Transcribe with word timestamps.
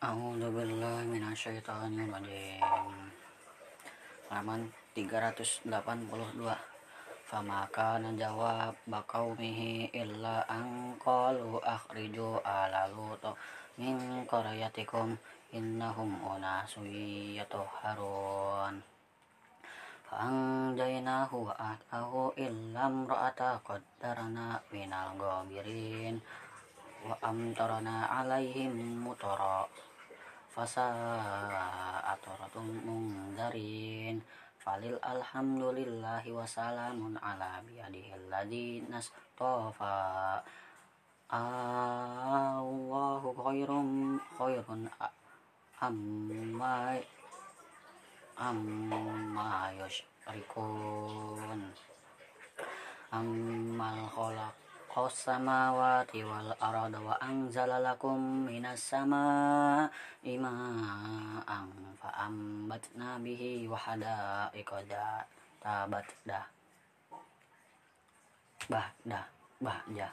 A'udzu 0.00 0.48
billahi 0.48 1.12
minasyaitonir 1.12 2.08
rajim. 2.08 2.96
Halaman 4.32 4.72
382. 4.96 5.68
Famaka 7.28 8.00
najawab 8.00 8.80
baqaumihi 8.88 9.92
illa 9.92 10.48
an 10.48 10.96
qalu 10.96 11.60
akhriju 11.60 12.40
ala 12.40 12.88
lut 12.88 13.20
min 13.76 14.24
qaryatikum 14.24 15.20
innahum 15.52 16.16
unasun 16.24 16.88
yatahharun. 17.36 18.80
Fa'anjaynahu 20.08 21.44
wa 21.44 21.52
ahlahu 21.60 22.32
illa 22.40 22.88
imra'ata 22.88 23.60
qaddarna 23.60 24.64
minal 24.72 25.12
ghabirin 25.20 26.24
wa 27.06 27.16
amtarna 27.22 28.08
alaihim 28.08 29.00
mutara. 29.00 29.64
Fasa 30.50 30.90
ataratum 32.04 32.66
mundarin. 32.84 34.20
Falil 34.60 35.00
alhamdulillahi 35.00 36.36
wa 36.36 36.44
salamun 36.44 37.16
ala 37.22 37.64
biyadihil 37.64 38.28
ladzi 38.28 38.84
nastafa. 38.92 40.42
Allahu 41.30 43.30
khairum 43.38 44.18
khairun 44.34 44.90
amma 45.80 46.98
amma 48.36 49.72
yusyrikun 49.80 51.60
ammal 53.14 54.00
khalaq 54.12 54.54
samawati 54.90 56.26
wal 56.26 56.50
arda 56.58 56.98
wa 56.98 57.14
anzala 57.22 57.78
lakum 57.78 58.50
minas 58.50 58.82
samaa'i 58.90 60.34
ma'an 60.34 61.70
fa 61.94 62.10
ambatna 62.26 63.22
bihi 63.22 63.70
wa 63.70 63.78
hadaiqa 63.78 64.82
tabat 65.62 66.06
dah 66.26 66.42
bah 68.66 68.90
dah 69.06 69.22
bah 69.62 69.78
ja 69.94 70.10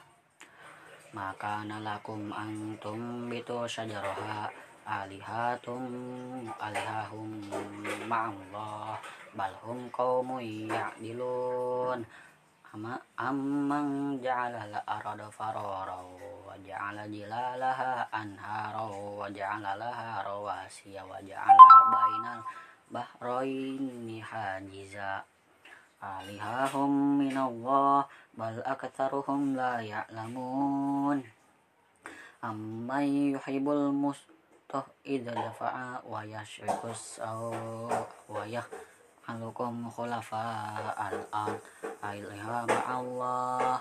maka 1.10 1.66
nalakum 1.66 2.30
antum 2.30 3.26
bitu 3.26 3.66
syajaraha 3.66 4.46
alihatum 4.86 6.46
alihahum 6.62 7.42
ma'allah 8.06 8.94
balhum 9.34 9.90
qaumun 9.90 10.70
ya'dilun 10.70 12.06
ama 12.70 12.94
amman 13.18 14.14
ja'ala 14.22 14.62
al-arda 14.70 15.26
farara 15.26 15.98
wa 16.06 16.54
ja'ala 16.62 17.02
jilalaha 17.10 18.06
anhara 18.14 18.86
wa 18.86 19.26
ja'ala 19.26 19.74
laha 19.74 20.22
rawasiya 20.22 21.02
wa 21.02 21.18
ja'ala 21.18 21.66
bainal 21.90 22.42
bahraini 22.94 24.22
hajiza. 24.22 25.26
Alihahum 25.98 27.18
minallah 27.18 28.06
bal 28.38 28.62
aktsaruhum 28.62 29.58
la 29.58 29.82
ya'lamun. 29.82 31.18
Amman 32.38 33.34
yuhibbul 33.34 33.90
mustah 33.90 34.86
idza 35.02 35.34
dafa'a 35.34 36.06
wa 36.06 36.22
yashrikus 36.22 37.18
wa 37.18 38.46
yah 38.46 38.62
alukum 39.28 39.92
khulafa 39.92 40.40
al-ard 40.96 41.60
ailha 42.00 42.64
Allah 42.88 43.76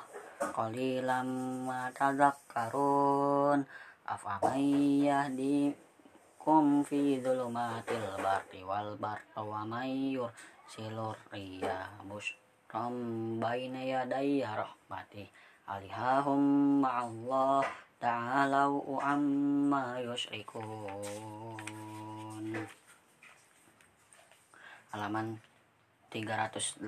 qalilam 0.51 1.63
ma 1.63 1.87
tadhakkarun 1.95 3.63
afamay 4.03 5.07
yahdikum 5.07 6.83
fi 6.83 7.23
dhulumatil 7.23 8.19
barri 8.19 8.59
wal 8.59 8.99
barri 8.99 9.23
wa 9.39 9.63
may 9.63 10.19
yursilur 10.19 11.15
riyah 11.31 11.95
bushram 12.03 13.39
baina 13.39 13.79
yaday 13.87 14.43
rahmati 14.43 15.31
alihahum 15.63 16.83
ma'allah 16.83 17.63
ta'alau 18.03 18.99
amma 18.99 20.03
yusyrikun 20.03 21.86
halaman 24.97 25.37
383 26.09 26.81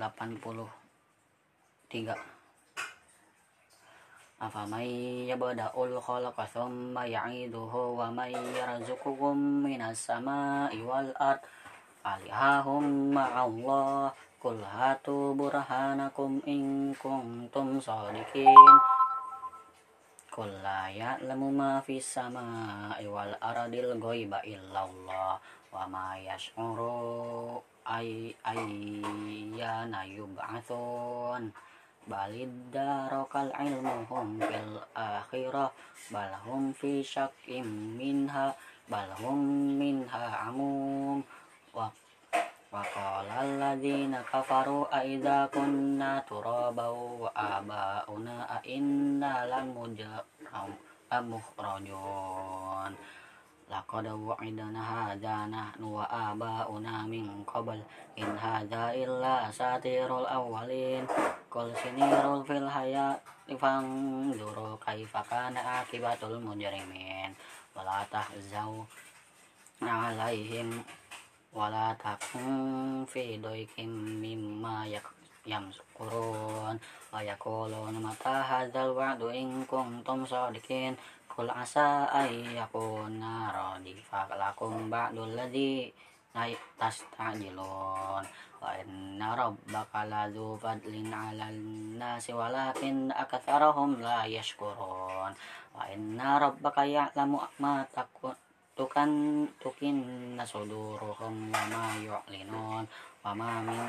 Afamay 4.42 5.30
yabda'ul 5.30 5.94
khalaqa 6.02 6.50
thumma 6.50 7.06
ya'iduhu 7.06 7.94
wa 8.02 8.10
may 8.10 8.34
yarzuqukum 8.34 9.62
minas 9.62 10.10
sama'i 10.10 10.82
wal 10.82 11.14
ard. 11.22 11.46
Alihahum 12.02 13.14
ma'allah 13.14 14.10
Qul 14.40 14.64
hatu 14.64 15.36
burhanakum 15.36 16.40
in 16.48 16.96
kuntum 16.96 17.78
sadiqin. 17.78 18.56
Qul 20.32 20.48
la 20.64 20.88
ya'lamu 20.88 21.52
ma 21.52 21.84
fis 21.84 22.08
sama'i 22.08 23.04
wal 23.04 23.36
ardil 23.44 24.00
ghaiba 24.00 24.40
illallah 24.48 25.59
wa 25.70 25.86
ma 25.86 26.18
yash'uru 26.18 27.62
ay 27.86 28.34
ayyana 28.42 30.02
yub'atsun 30.06 31.54
balid 32.10 32.50
darakal 32.74 33.54
ilmuhum 33.54 34.42
fil 34.42 34.82
akhirah. 34.98 35.70
Balhum 36.10 36.74
fi 36.74 37.06
syakkim 37.06 37.98
minha. 37.98 38.50
Balhum 38.90 39.78
minha 39.78 40.50
amum. 40.50 41.22
Wa 41.70 41.86
wa 42.74 42.82
qala 42.82 43.46
alladhina 43.46 44.26
kafaru 44.26 44.90
aidza 44.90 45.50
kunna 45.54 46.22
turabaw 46.26 47.26
wa 47.26 47.30
abauna 47.34 48.46
a 53.70 53.86
inna 53.86 54.10
lamujram 54.10 54.74
amukhrajun 54.74 54.74
laqad 54.74 54.74
wa'idna 54.74 54.82
hadza 54.82 55.48
nahnu 55.48 55.94
wa 55.94 56.06
aba'una 56.10 57.06
min 57.08 57.46
qabl 57.46 57.78
in 58.16 58.26
hadza 58.38 58.94
illa 58.98 59.52
satirul 59.54 60.26
awwalin 60.26 61.06
qul 61.50 61.70
sinirul 61.78 62.42
fil 62.46 62.66
hayati 62.66 63.54
fanzuru 63.58 64.78
kaifa 64.82 65.22
kana 65.30 65.86
akibatul 65.86 66.42
mujrimin 66.42 67.36
wala 67.78 68.06
tahzau 68.10 68.86
alaihim 69.82 70.82
wala 71.54 71.94
takun 75.50 75.74
yamsukurun 75.74 76.78
wa 77.10 77.20
yaquluna 77.26 77.98
mata 77.98 78.46
hadzal 78.46 78.94
wa'du 78.94 79.34
in 79.34 79.66
kuntum 79.66 80.22
sadiqin 80.30 80.94
Kul 81.40 81.48
asa 81.56 82.04
ayyakuna 82.12 83.48
radifa 83.56 84.28
lakum 84.36 84.92
ba'dul 84.92 85.40
ladzi 85.40 85.88
tastajilun. 86.76 88.28
Wa 88.60 88.76
inna 88.76 89.40
rabbaka 89.40 90.04
ladzu 90.04 90.60
fadlin 90.60 91.08
'alan 91.08 91.56
nasi 91.96 92.36
walakin 92.36 93.16
aktsarahum 93.16 94.04
la 94.04 94.28
yashkurun. 94.28 95.32
Wa 95.72 95.88
inna 95.88 96.44
rabbaka 96.44 96.84
ya'lamu 96.84 97.40
ma 97.64 97.88
tukan 98.76 99.48
tukin 99.64 100.36
nasuduruhum 100.36 101.56
wa 101.56 101.64
ma 101.72 101.96
yu'linun. 102.04 102.84
Wa 103.24 103.32
ma 103.32 103.64
min 103.64 103.80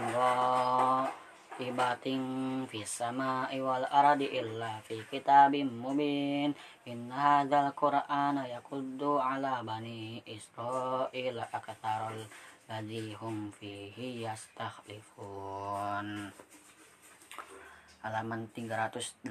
ibating 1.61 2.65
fis 2.65 2.89
sama'i 2.89 3.61
wal 3.61 3.85
ardi 3.85 4.33
illa 4.33 4.81
fi 4.81 5.05
kitabim 5.05 5.69
mubin. 5.69 6.57
Inna 6.89 7.45
hadzal 7.45 7.77
qur'ana 7.77 8.49
yakuddu 8.49 9.21
ala 9.21 9.61
bani 9.61 10.25
israila 10.25 11.45
akatarul 11.53 12.25
ladzi 12.65 13.13
hum 13.21 13.53
fihi 13.53 14.25
yastakhlifun. 14.25 16.33
Halaman 18.01 18.49
384 18.57 19.29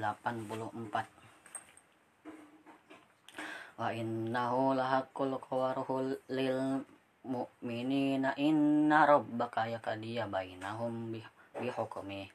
wa 3.80 3.88
innahu 3.96 4.76
lahaqqul 4.78 5.40
qawaruhul 5.40 6.12
lil 6.30 6.84
mu'minina 7.24 8.36
inna 8.36 9.08
rabbaka 9.08 9.72
yakadiya 9.72 10.28
bainahum 10.28 11.16
bih 11.16 11.24
bihukmi 11.60 12.32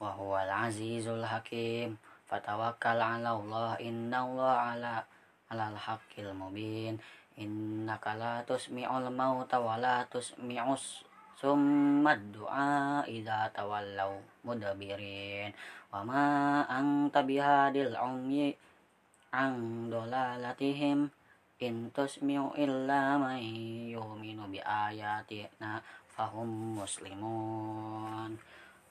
wa 0.00 0.10
huwal 0.16 0.48
azizul 0.48 1.22
hakim. 1.22 2.00
Fatawakkal 2.26 2.96
ala 2.96 3.36
Allah 3.36 3.76
inna 3.78 4.24
Allah 4.24 4.56
ala 4.72 4.94
alal 5.52 5.76
haqqil 5.76 6.32
mubin. 6.32 6.96
Innaka 7.36 8.16
la 8.16 8.40
tusmi'ul 8.42 9.12
mauta 9.12 9.60
wa 9.60 9.76
la 9.76 10.04
tusmi'us 10.08 11.04
summa 11.36 12.16
du'a 12.16 13.04
idza 13.04 13.52
tawallaw 13.52 14.16
mudabirin. 14.48 15.52
Wa 15.92 16.00
ma 16.02 16.64
anta 16.64 17.20
bihadil 17.20 17.92
umyi 18.00 18.56
an 19.36 19.86
dolalatihim. 19.92 21.12
In 21.62 21.94
tusmi'u 21.94 22.58
illa 22.58 23.20
man 23.20 23.38
yu'minu 23.38 24.50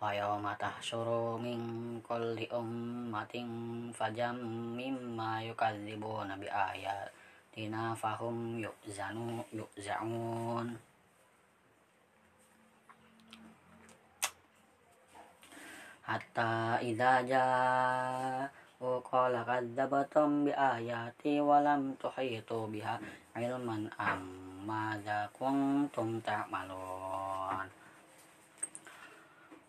Wa 0.00 0.08
yawma 0.16 0.56
tahsyuru 0.56 1.36
min 1.36 2.00
kulli 2.00 2.48
حتى 16.12 16.52
إذا 16.92 17.12
جاءوا 17.32 18.96
قال 19.12 19.34
كذبتم 19.48 20.44
بآياتي 20.44 21.40
ولم 21.40 21.96
تحيطوا 22.02 22.66
بها 22.66 23.00
علما 23.36 23.78
أم 24.00 24.20
ماذا 24.68 25.20
كنتم 25.40 26.20
تعملون؟ 26.20 27.66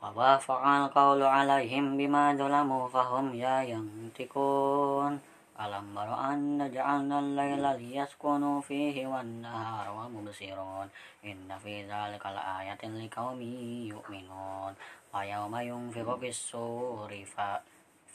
ووافق 0.04 0.64
القول 0.68 1.22
عليهم 1.24 1.86
بما 1.98 2.26
ظلموا 2.36 2.88
فهم 2.90 3.26
لا 3.36 3.64
ينطقون. 3.64 5.14
Wa 5.54 5.70
alam 5.70 5.94
baro 5.94 6.18
anna 6.18 6.66
ja'alna 6.66 7.22
al-layla 7.22 7.78
liyaskunu 7.78 8.58
fihi 8.66 9.06
wan 9.06 9.46
nahara 9.46 9.94
wa 9.94 10.10
mubsirun 10.10 10.90
inna 11.22 11.62
fi 11.62 11.86
dzalika 11.86 12.34
la-ayatin 12.34 12.98
liqaumin 12.98 13.86
yu'minun. 13.86 14.74
Wa 15.14 15.22
yawma 15.22 15.62
yunfiqu 15.62 16.18
fis-suri 16.18 17.22
fa 17.22 17.62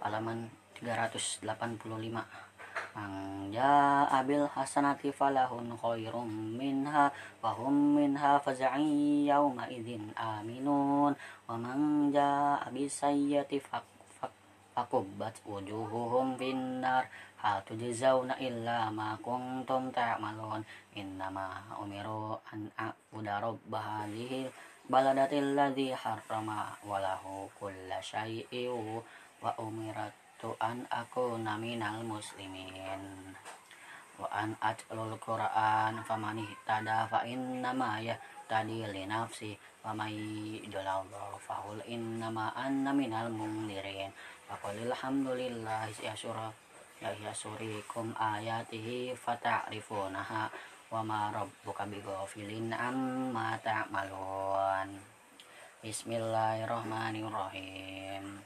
Halaman 0.03 0.51
385 0.83 1.47
Angja 2.91 4.03
abil 4.11 4.43
hasanati 4.51 5.15
falahun 5.15 5.71
khairum 5.79 6.27
minha 6.59 7.07
wa 7.39 7.55
hum 7.55 7.95
minha 7.95 8.35
faz'i 8.43 9.23
yawma 9.31 9.71
idzin 9.71 10.11
aminun. 10.19 11.15
Wa 11.47 11.55
man 11.55 12.11
jaa 12.11 12.59
sayyati 12.67 13.63
fakubbat 13.63 13.90
wujuhuhum 15.45 16.37
finnar. 16.39 17.05
Hal 17.41 17.65
tujzauna 17.65 18.37
illa 18.37 18.93
ma 18.93 19.17
kuntum 19.17 19.89
ta'malun. 19.89 20.61
Innama 20.93 21.75
umiru 21.81 22.37
an 22.53 22.69
a'budu 22.77 23.33
rabb 23.33 23.73
hadhihi 23.73 24.45
baladatil 24.85 25.57
ladzi 25.57 25.89
harrama 25.89 26.77
walahu 26.85 27.49
kulla 27.57 27.97
syai'in 27.97 29.01
wa 29.41 29.49
umiratu 29.57 30.53
an 30.61 30.85
aku 30.93 31.41
naminal 31.41 32.05
muslimin. 32.05 33.33
Wa 34.21 34.29
an 34.37 34.53
atlul 34.61 35.17
quran 35.17 35.97
famani 36.05 36.45
tada 36.61 37.09
fa 37.09 37.25
innama 37.25 37.97
ya 38.05 38.13
tadi 38.45 38.85
li 38.85 39.09
nafsi 39.09 39.57
wa 39.81 39.97
may 39.97 40.61
dalallahu 40.69 41.41
fahul 41.41 41.81
qulil 44.59 44.91
hamdulillah 44.91 45.87
ya 46.03 46.11
surah 46.11 46.51
ya 46.99 47.15
yasurikum 47.15 48.11
ayatihi 48.19 49.15
fata'rifunaha 49.15 50.51
wa 50.91 50.99
ma 51.05 51.31
rabbuka 51.31 51.87
bighafilin 51.87 52.75
amma 52.75 53.55
ta'malun. 53.63 54.99
Bismillahirrahmanirrahim. 55.79 58.43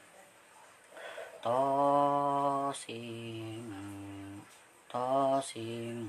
Tosim 1.42 3.66
tosim 4.88 6.06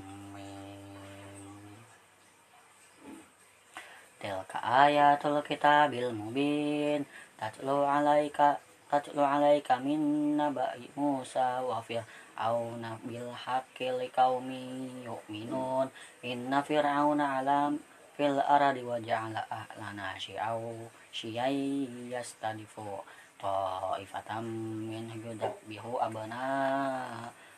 tilka 4.17 4.57
ayatul 4.63 5.45
kitabil 5.45 6.09
mubin 6.09 7.05
tatlu 7.37 7.85
alaika 7.85 8.57
tatlu 8.87 9.19
alaika 9.19 9.79
min 9.83 10.35
nabai 10.39 10.87
Musa 10.95 11.59
wa 11.59 11.83
fir'auna 11.83 12.95
bil 13.03 13.27
haqqi 13.35 13.91
liqaumi 13.91 15.03
yu'minun. 15.03 15.91
Inna 16.23 16.63
fir'auna 16.63 17.43
alam 17.43 17.75
fil 18.15 18.39
ardi 18.39 18.81
wa 18.87 18.95
ja'ala 18.97 19.43
ahlana 19.51 20.15
syi'au 20.15 20.87
syiyai 21.11 21.85
yastadifu 22.07 23.03
ta'ifatam 23.37 24.47
min 24.87 25.11
yudabbihu 25.13 25.99
abana 25.99 26.41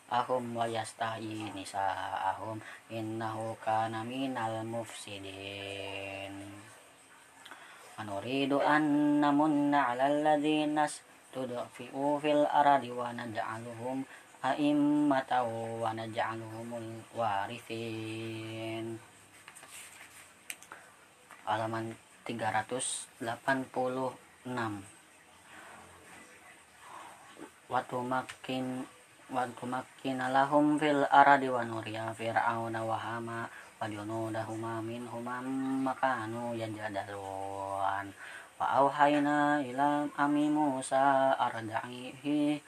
ahum 0.09 0.57
wa 0.57 0.65
yastahi 0.65 1.53
nisa'ahum. 1.53 2.57
Innahu 2.89 3.53
kana 3.61 4.01
minal 4.01 4.65
mufsidin. 4.65 6.33
Anuridu 7.99 8.57
an 8.63 9.19
namunna 9.21 9.93
'alal 9.93 10.25
ladzina 10.25 10.89
tudfi'u 11.29 12.17
fil 12.21 12.45
ardi 12.49 12.89
wa 12.93 13.13
naj'aluhum 13.13 14.05
a'immatan 14.41 15.45
wa 15.81 15.89
naj'aluhumul 15.93 17.03
warithin. 17.13 18.99
Halaman 21.49 21.97
386 22.29 23.25
Watu 27.69 28.01
makin 28.01 28.86
Watu 29.29 29.65
makin 29.69 30.17
lahum 30.33 30.81
fil 30.81 31.05
aradi 31.05 31.53
wa 31.53 31.62
nuriya 31.62 32.09
fir'auna 32.17 32.81
wa 32.81 32.98
hama 32.98 33.45
wa 33.77 33.86
junudahuma 33.86 34.81
minhuma 34.81 35.38
makanu 35.86 36.57
yajadalun 36.57 38.09
wa 38.60 38.84
auhayna 38.84 39.63
ila 39.63 40.04
ami 40.20 40.51
Musa 40.51 41.32
arda'ihi 41.39 42.60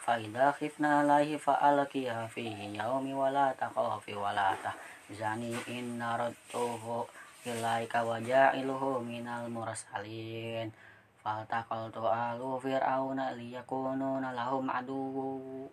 fa 0.00 0.16
idha 0.16 0.48
khifna 0.56 1.04
lahi 1.04 1.36
fa 1.36 1.60
alqiya 1.60 2.24
fihi 2.24 2.72
yaumi 2.72 3.12
wa 3.12 3.28
la 3.28 3.52
taqafi 3.52 4.16
wa 4.16 4.32
la 4.32 4.56
tahzani 4.64 5.52
inna 5.68 6.16
radtuhu 6.16 7.04
ilaika 7.44 8.00
wa 8.00 8.16
ja'iluhu 8.16 9.04
minal 9.04 9.52
mursalin. 9.52 10.72
Faltaqaltu 11.20 12.06
alu 12.06 12.56
fir'auna 12.62 13.36
liyakununa 13.36 14.32
lahum 14.32 14.70
adu 14.72 15.68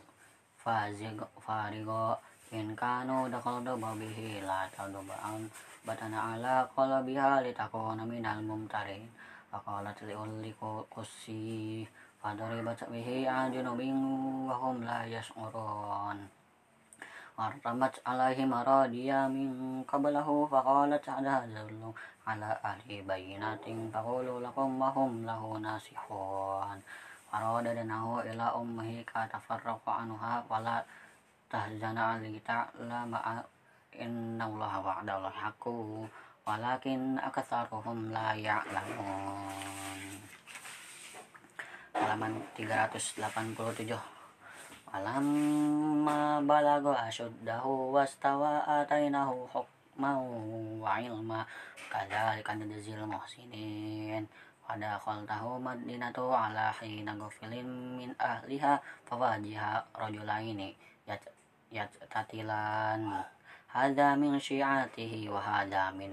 fazig 0.56 1.16
farigo. 1.40 2.18
In 2.52 2.76
kanu 2.76 3.32
dakhaldu 3.32 3.80
babihi 3.80 4.44
la 4.44 4.68
tadubaan 4.68 5.48
batana 5.86 6.36
ala 6.36 6.68
qala 6.76 7.00
biha 7.02 7.40
litakuna 7.40 8.04
minal 8.04 8.42
mumtarin. 8.44 9.08
Faqalat 9.50 10.02
liulli 10.02 10.52
kusi 10.90 11.86
fadaribat 12.24 12.80
bihi 12.88 13.28
ajunubin 13.28 14.00
wa 14.48 14.56
hum 14.56 14.80
la 14.80 15.04
yash'urun. 15.04 16.24
Wartamat 17.36 18.00
alaihi 18.00 18.48
maradiya 18.48 19.28
min 19.28 19.84
qablahu 19.84 20.48
faqalat 20.48 21.04
adhadallu 21.04 21.92
ala 22.24 22.56
ahli 22.64 23.04
bayinatin 23.04 23.92
faqulu 23.92 24.40
lakum 24.40 24.80
wa 24.80 24.88
hum 24.96 25.28
lahu 25.28 25.60
nasihun. 25.60 26.80
Faradadnahu 27.28 28.24
ila 28.24 28.56
ummihi 28.56 29.04
katafarraqa 29.04 30.08
anha 30.08 30.40
wala 30.48 30.80
tahzana 31.52 32.16
alita 32.16 32.72
lama 32.88 33.44
innallaha 33.92 34.80
wa'dallahi 34.80 35.44
haqqu 35.44 36.08
walakin 36.48 37.20
akatsaruhum 37.20 38.08
la 38.08 38.32
ya'lamun 38.32 39.63
halaman 42.04 42.36
387 42.52 43.96
Alamma 44.92 46.44
balago 46.44 46.92
asyuddahu 46.92 47.96
wastawa 47.96 48.60
atainahu 48.84 49.48
hukmau 49.48 50.28
wa 50.84 51.00
ilma. 51.00 51.48
Kadzalika 51.88 52.52
najzil 52.60 53.00
muhsinin 53.08 54.28
pada 54.68 55.00
khaltahu 55.00 55.56
madinatu 55.56 56.28
ala 56.28 56.76
hina 56.76 57.16
gufilin 57.16 57.96
min 57.96 58.12
ahliha 58.20 58.76
fawajiha 59.08 59.80
rajulaini 59.96 60.76
yat 61.08 61.24
yat 61.72 61.88
tatilan 62.12 63.24
hadza 63.72 64.12
min 64.20 64.36
syi'atihi 64.36 65.32
wa 65.32 65.40
hadza 65.40 65.88
min 65.96 66.12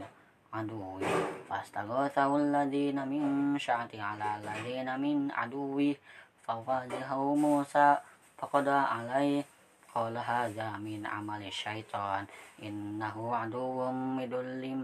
aduwi 0.51 1.08
fastaghathahu 1.48 2.36
alladhina 2.36 3.08
min 3.08 3.55
sya'ati 3.55 3.96
ala 3.96 4.36
alladhina 4.36 5.00
min 5.00 5.31
aduwi 5.31 5.96
fawajihahu 6.43 7.39
Musa 7.39 8.03
faqada 8.36 8.91
alai 8.91 9.39
qala 9.88 10.20
hadza 10.20 10.75
min 10.79 11.08
amali 11.08 11.48
syaitan 11.48 12.27
innahu 12.60 13.31
aduwwum 13.31 14.20
midullim 14.20 14.79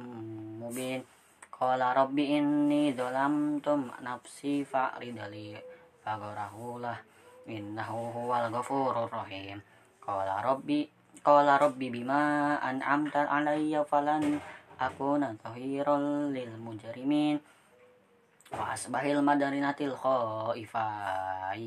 mubin 0.60 1.04
qala 1.52 1.92
rabbi 1.92 2.38
inni 2.40 2.96
dhalamtu 2.96 3.92
nafsi 4.00 4.64
fa'ridali 4.64 5.58
fagharahu 6.04 6.80
lah 6.80 6.96
innahu 7.48 8.12
huwal 8.14 8.48
ghafurur 8.52 9.10
rahim 9.12 9.60
qala 10.04 10.44
rabbi 10.44 10.88
qala 11.24 11.60
rabbi 11.60 11.88
bima 11.92 12.56
an'amta 12.64 13.26
alayya 13.28 13.84
falan 13.84 14.40
akuna 14.77 15.34
zahiran 15.41 16.31
lil 16.31 16.53
mujrimin. 16.62 17.41
Wa 18.53 18.72
asbahil 18.77 19.19
madarinatil 19.19 19.98
khaifai. 19.98 21.65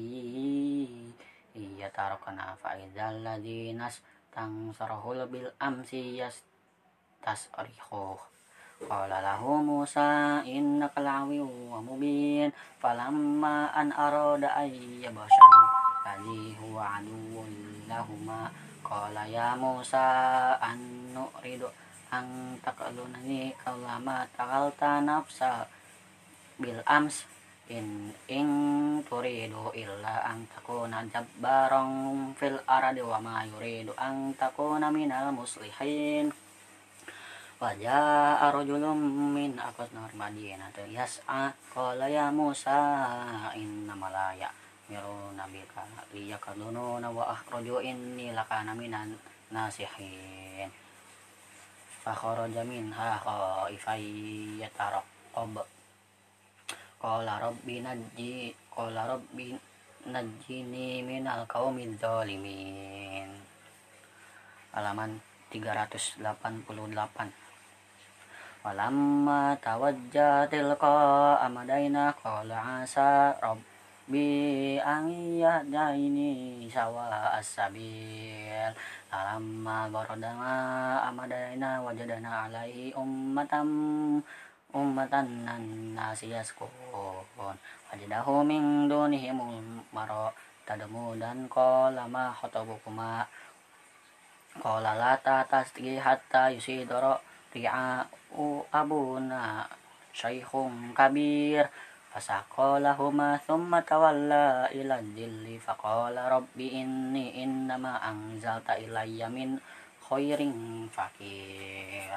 Iya 1.51 1.91
tarokana 1.91 2.55
faizal 2.57 3.21
ladinas 3.21 4.01
tang 4.31 4.71
sarahul 4.73 5.27
bil 5.27 5.51
amsi 5.59 6.23
yas 6.23 6.47
tasrihu 7.21 8.15
qala 8.87 9.21
lahu 9.21 9.61
musa 9.61 10.41
innaka 10.47 11.03
lawi 11.03 11.43
wa 11.43 11.83
mubin. 11.85 12.49
Falamma 12.81 13.75
an 13.77 13.93
arada 13.93 14.57
ay 14.57 15.05
yabshan 15.05 15.55
ladhi 16.07 16.57
huwa 16.57 16.97
aduwwun 16.97 17.85
lahuma 17.91 18.49
qala 18.81 19.29
ya 19.29 19.53
musa 19.59 20.57
an 20.57 20.81
nuridu 21.13 21.69
an 22.11 22.59
taqalunani 22.59 23.55
kalama 23.63 24.27
taqalta 24.35 24.99
nafsa 24.99 25.67
bil 26.59 26.83
ams 26.87 27.25
in 27.71 28.11
ing 28.27 28.51
turidu 29.07 29.71
illa 29.79 30.27
ang 30.27 30.43
takuna 30.51 31.07
jabbarang 31.07 32.35
fil 32.35 32.59
aradi 32.67 32.99
wa 32.99 33.23
ma 33.23 33.47
yuridu 33.47 33.95
ang 33.95 34.35
takuna 34.35 34.91
minal 34.91 35.31
muslihin. 35.31 36.35
Wajah 37.61 38.41
arujulum 38.51 38.99
min 39.37 39.55
aqsnar 39.61 40.11
madinah 40.17 40.73
yas'a 40.89 41.53
qala 41.71 42.09
ya 42.09 42.33
Musa 42.33 42.81
inna 43.55 43.95
malaya 43.95 44.49
miru 44.91 45.31
nabika 45.37 45.87
liyakadununa 46.11 47.13
wa 47.13 47.37
akhruju 47.37 47.85
inni 47.85 48.33
lakana 48.35 48.75
minan 48.75 49.15
nasihin 49.55 50.73
fa 52.01 52.13
kharaja 52.17 52.65
minha 52.65 53.11
khaifan 53.21 54.01
yataraqab 54.63 55.55
Qala 57.01 57.41
rabbi 57.41 57.81
najji 57.81 58.53
Qala 58.73 59.09
rabbi 59.09 59.57
najjini 60.09 61.05
minal 61.05 61.45
qaumidz 61.45 62.01
zalimin. 62.01 63.29
Halaman 64.73 65.21
388 65.53 67.51
Walamma 68.61 69.57
tawajja 69.57 70.45
tilqa 70.53 71.41
amadaina 71.41 72.13
qala 72.21 72.85
asa 72.85 73.33
rabbi 74.11 74.75
an 74.83 75.07
yahdaini 75.39 76.67
sawa 76.67 77.31
as-sabil. 77.39 78.75
Alamma 79.15 79.87
garadama 79.87 80.99
amadaina 81.07 81.79
wajadana 81.79 82.51
alaihi 82.51 82.91
ummatam 82.99 84.19
ummatan 84.75 85.47
nan 85.47 85.95
nasi 85.95 86.35
yaskun. 86.35 86.67
Wajadahu 87.39 88.43
min 88.43 88.91
dunihim 88.91 89.39
maro 89.95 90.35
tadamu 90.67 91.15
dan 91.15 91.47
qala 91.47 92.11
ma 92.11 92.35
khotabukuma 92.35 93.23
qala 94.59 94.99
la 94.99 95.15
tasgi 95.23 96.03
hatta 96.03 96.51
yusidara 96.51 97.15
ri'a 97.55 98.03
abuna 98.75 99.71
syaikhun 100.11 100.99
kabir 100.99 101.71
fasaqalahuma 102.11 103.39
thumma 103.47 103.79
tawalla 103.87 104.67
ila 104.75 104.99
dhilli 104.99 105.63
faqala 105.63 106.27
rabbi 106.27 106.83
inni 106.83 107.39
innama 107.43 108.03
anzalta 108.03 108.75
ilayya 108.75 109.31
min 109.31 109.57
khairin 110.03 110.91
fakir 110.91 112.11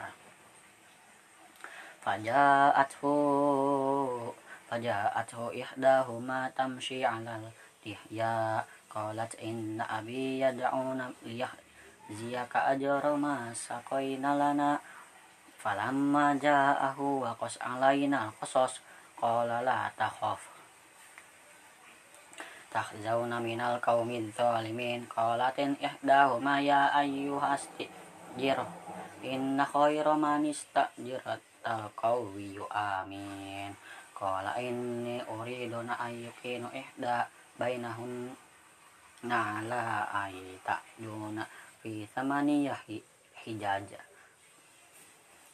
faja'athu 2.04 3.14
faja'athu 4.68 5.54
ihdahuma 5.54 6.50
tamshi 6.58 7.06
'alal 7.06 7.48
tihya. 7.80 8.66
Qalat 8.94 9.34
inna 9.42 9.90
abi 9.90 10.38
yad'una 10.38 11.10
liyahziyaka 11.26 12.78
ajra 12.78 13.18
ma 13.18 13.50
saqaina 13.50 14.38
lana. 14.38 14.78
Falamma 15.58 16.38
ja'ahu 16.38 17.26
wa 17.26 17.34
qas 17.40 17.58
'alaina 17.58 18.30
qasas 18.38 18.78
qala 19.24 19.64
la 19.64 19.88
takhaf. 19.96 20.44
Tahzauna 22.68 23.40
minal 23.40 23.80
qaumidz 23.80 24.36
zalimin. 24.36 25.08
Qalatin 25.08 25.80
ihdahuma 25.80 26.60
ya 26.60 26.92
ayyuhas 26.92 27.72
jir 28.36 28.60
inna 29.24 29.64
khayra 29.64 30.20
man 30.20 30.44
istajirat 30.44 31.40
al-qawiyyu 31.64 32.68
amin. 32.68 33.72
Qala 34.12 34.60
inni 34.60 35.24
uridu 35.24 35.80
na 35.88 35.96
ayyukinu 36.04 36.68
ihda 36.76 37.32
bainahun 37.56 38.28
nala 39.24 40.04
ayta 40.12 40.84
yuna 41.00 41.48
fi 41.80 42.04
thamaniyah 42.12 42.84
hijaja. 43.48 44.04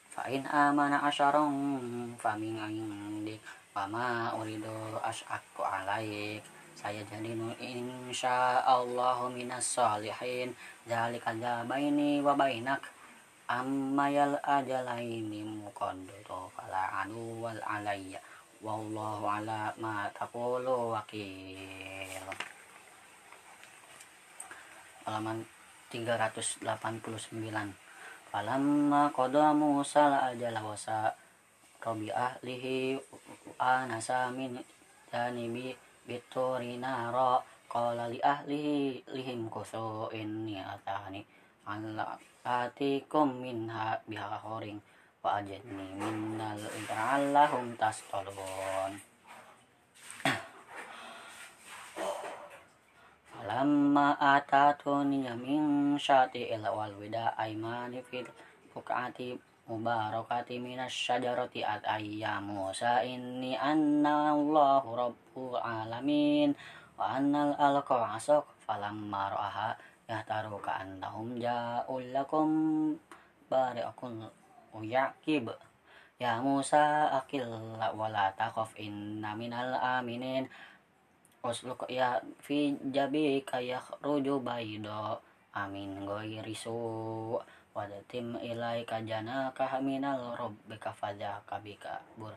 Fa 0.10 0.26
in 0.26 0.42
amana 0.50 1.06
asyarun 1.06 2.18
fa 2.18 2.34
min 2.34 2.58
indik 2.58 3.59
wa 3.80 3.88
ma 3.88 4.36
uridu 4.36 5.00
as'aku 5.00 5.64
alaik. 5.64 6.44
Saya 6.76 7.00
jadi 7.08 7.32
insya 7.64 8.60
Allah 8.68 9.24
minas 9.32 9.64
salihin. 9.64 10.52
Zalika 10.84 11.32
baini 11.64 12.20
wa 12.20 12.36
bainak. 12.36 12.84
Ammayal 13.48 14.36
ajalaini 14.44 15.48
muqaddiru 15.48 16.52
fala 16.52 17.08
anu 17.08 17.40
wal 17.40 17.64
alayya. 17.64 18.20
Wallahu 18.60 19.24
ala 19.24 19.72
ma 19.80 20.12
taqulu 20.12 20.92
wakil. 20.92 22.28
Halaman 25.08 25.48
389 25.88 26.68
falamma 28.30 29.10
qada 29.10 29.56
Musa 29.58 30.30
ajala 30.30 30.62
wasa 30.62 31.18
rabi 31.84 32.08
ahlihi 32.12 33.00
anasa 33.60 34.30
min 34.32 34.60
janibi 35.12 35.76
bituri 36.08 36.78
nara. 36.78 37.40
Qala 37.70 38.10
li 38.10 38.18
ahlihi 38.18 39.06
lihim 39.14 39.46
kusu 39.46 40.10
inni 40.10 40.58
atani 40.58 41.22
ala 41.70 42.18
atikum 42.42 43.46
minha 43.46 43.94
biha 44.10 44.42
horing 44.42 44.82
wa 45.22 45.38
ajadni 45.38 45.86
minnal 45.94 46.58
ta'allahum 46.90 47.78
tastolun 47.78 48.98
falamma 53.30 54.18
atatuni 54.18 55.30
min 55.38 55.94
syati 56.02 56.50
ila 56.58 56.74
wal 56.74 56.98
wida 56.98 57.38
aymani 57.38 58.02
fil 58.02 58.26
bukati 58.74 59.38
mubarakati 59.70 60.58
minas 60.58 60.90
syajarati 60.90 61.62
at 61.62 61.86
ayya 61.86 62.42
Musa 62.42 63.06
inni 63.06 63.54
anna 63.54 64.34
Allahu 64.34 64.98
rabbul 64.98 65.62
alamin. 65.62 66.58
Wa 66.98 67.22
annal 67.22 67.54
alqa 67.54 68.18
asaq 68.18 68.44
falamma 68.66 69.30
ra'aha 69.30 69.78
yahtaru 70.10 70.58
ka'annahum 70.58 71.38
ja'ul 71.38 72.10
lakum 72.10 72.50
bari'akun 73.46 74.26
uyakib 74.74 75.54
ya 76.18 76.42
Musa 76.42 77.14
akil 77.14 77.46
wala 77.94 78.34
takhaf 78.34 78.74
inna 78.82 79.38
minal 79.38 79.78
aminin. 79.78 80.50
Usluk 81.46 81.86
ya 81.88 82.20
fi 82.42 82.74
jabika 82.90 83.64
yakhruju 83.64 84.42
baydo 84.44 85.24
amin 85.56 86.04
ghairi 86.04 86.52
su 86.52 87.40
wadatim 87.80 88.36
ilaika 88.44 89.00
janaka 89.08 89.80
minal 89.80 90.36
rabbika 90.36 90.92
fadhaka 90.92 91.64
bika 91.64 92.04
bur 92.20 92.36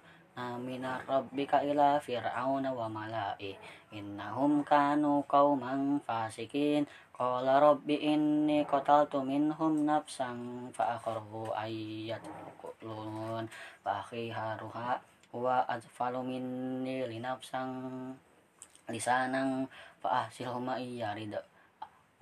minar 0.62 1.04
rabbika 1.04 1.60
ila 1.60 2.00
fir'auna 2.00 2.72
wa 2.72 2.88
mala'i 2.88 3.52
innahum 3.92 4.64
kanu 4.64 5.26
qauman 5.28 6.00
fasikin. 6.06 6.88
Qala 7.12 7.60
rabbi 7.60 8.00
inni 8.00 8.64
qataltu 8.64 9.20
minhum 9.20 9.84
nafsan 9.84 10.72
fa 10.72 10.96
akharu 10.96 11.52
ayyat 11.52 12.24
kulun 12.56 13.44
fa 13.84 14.00
akhi 14.00 14.32
haruha 14.32 14.96
wa 15.36 15.60
azfalu 15.68 16.24
minni 16.24 17.04
li 17.04 17.20
nafsan 17.20 17.68
lisanang 18.88 19.68
fa 20.00 20.26
ahsilhuma 20.26 20.80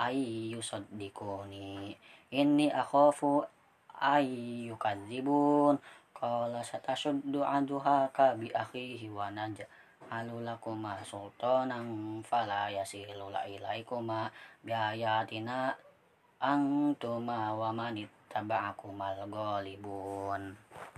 iyarid 0.00 0.56
ayyusaddikuni 0.56 1.96
inni 2.32 2.72
akhafu 2.72 3.44
ayyukadzibun 4.00 5.76
Qala 6.20 6.60
satashuddu 6.60 7.40
aduhaka 7.40 8.36
bi 8.36 8.52
akhihi 8.52 9.08
wa 9.08 9.32
naj'alu 9.32 10.44
lakuma 10.44 11.00
sultanan 11.00 12.20
fala 12.20 12.68
yasilu 12.68 13.32
la 13.32 13.48
ilaikuma 13.48 14.28
bi 14.60 14.68
ayatina 14.68 15.72
antuma 16.44 17.56
wa 17.56 17.72
manittaba'akumal 17.72 19.16
ghalibun 19.32 20.52